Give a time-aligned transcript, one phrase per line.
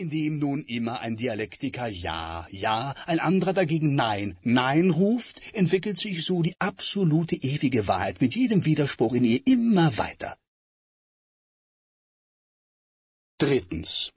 [0.00, 6.24] Indem nun immer ein Dialektiker Ja, Ja, ein anderer dagegen Nein, Nein ruft, entwickelt sich
[6.24, 10.36] so die absolute ewige Wahrheit mit jedem Widerspruch in ihr immer weiter.
[13.38, 14.12] Drittens.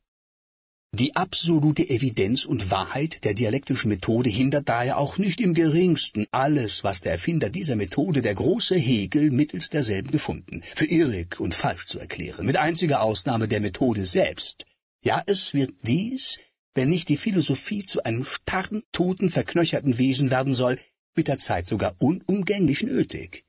[0.94, 6.84] Die absolute Evidenz und Wahrheit der dialektischen Methode hindert daher auch nicht im geringsten alles,
[6.84, 11.86] was der Erfinder dieser Methode, der große Hegel, mittels derselben gefunden, für irrig und falsch
[11.86, 14.66] zu erklären, mit einziger Ausnahme der Methode selbst,
[15.04, 16.40] ja, es wird dies,
[16.74, 20.80] wenn nicht die Philosophie zu einem starren, toten, verknöcherten Wesen werden soll,
[21.16, 23.46] mit der Zeit sogar unumgänglich nötig.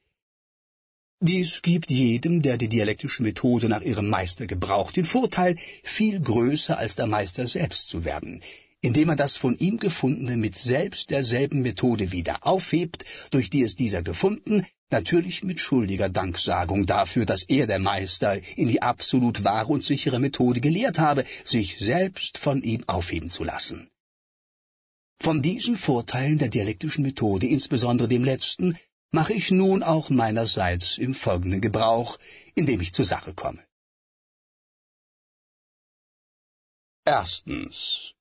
[1.20, 6.77] Dies gibt jedem, der die dialektische Methode nach ihrem Meister gebraucht, den Vorteil, viel größer
[6.77, 8.42] als der Meister selbst zu werden,
[8.82, 13.77] indem er das von ihm Gefundene mit selbst derselben Methode wieder aufhebt, durch die es
[13.77, 19.72] dieser gefunden, natürlich mit schuldiger Danksagung dafür, dass er, der Meister, in die absolut wahre
[19.72, 23.88] und sichere Methode gelehrt habe, sich selbst von ihm aufheben zu lassen.
[25.20, 28.77] Von diesen Vorteilen der dialektischen Methode, insbesondere dem letzten,
[29.12, 32.19] mache ich nun auch meinerseits im folgenden Gebrauch,
[32.56, 33.64] indem ich zur Sache komme.
[37.05, 38.14] Erstens.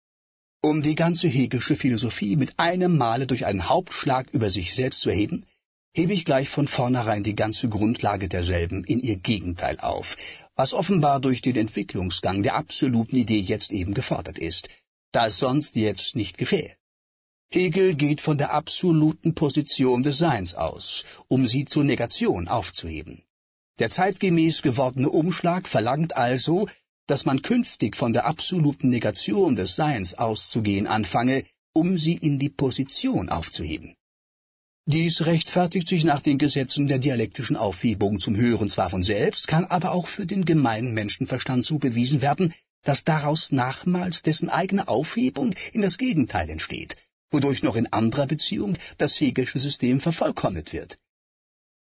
[0.64, 5.10] Um die ganze Hegelische Philosophie mit einem Male durch einen Hauptschlag über sich selbst zu
[5.10, 5.44] erheben,
[5.96, 10.16] hebe ich gleich von vornherein die ganze Grundlage derselben in ihr Gegenteil auf,
[10.56, 14.70] was offenbar durch den Entwicklungsgang der absoluten Idee jetzt eben gefordert ist,
[15.12, 16.76] da es sonst jetzt nicht gefähe.
[17.50, 23.24] Hegel geht von der absoluten Position des Seins aus, um sie zur Negation aufzuheben.
[23.80, 26.70] Der zeitgemäß gewordene Umschlag verlangt also,
[27.12, 32.48] dass man künftig von der absoluten Negation des Seins auszugehen anfange, um sie in die
[32.50, 33.96] Position aufzuheben.
[34.86, 39.66] Dies rechtfertigt sich nach den Gesetzen der dialektischen Aufhebung zum Hören zwar von selbst, kann
[39.66, 45.54] aber auch für den gemeinen Menschenverstand so bewiesen werden, dass daraus nachmals dessen eigene Aufhebung
[45.74, 46.96] in das Gegenteil entsteht,
[47.30, 50.98] wodurch noch in anderer Beziehung das Hegelsche System vervollkommnet wird.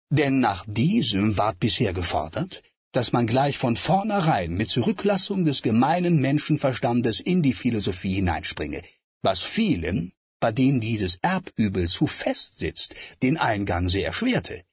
[0.10, 2.62] Denn nach diesem ward bisher gefordert,
[2.94, 8.82] dass man gleich von vornherein mit Zurücklassung des gemeinen Menschenverstandes in die Philosophie hineinspringe,
[9.24, 14.64] was vielen, bei denen dieses Erbübel zu fest sitzt, den Eingang sehr erschwerte,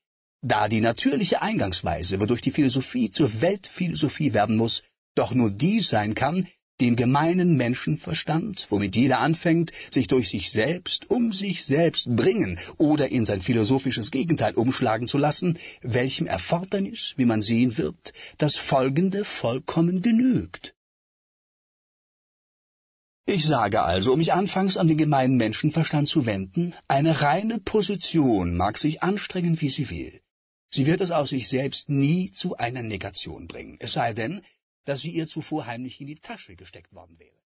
[0.43, 4.83] da die natürliche Eingangsweise, wodurch die Philosophie zur Weltphilosophie werden muss,
[5.15, 6.47] doch nur die sein kann,
[6.81, 13.09] den gemeinen Menschenverstand, womit jeder anfängt, sich durch sich selbst um sich selbst bringen oder
[13.11, 19.25] in sein philosophisches Gegenteil umschlagen zu lassen, welchem Erfordernis, wie man sehen wird, das Folgende
[19.25, 20.75] vollkommen genügt.
[23.27, 28.57] Ich sage also, um mich anfangs an den gemeinen Menschenverstand zu wenden, eine reine Position
[28.57, 30.21] mag sich anstrengen, wie sie will.
[30.69, 34.41] Sie wird es aus sich selbst nie zu einer Negation bringen, es sei denn,
[34.85, 37.40] dass sie ihr zuvor heimlich in die Tasche gesteckt worden wäre.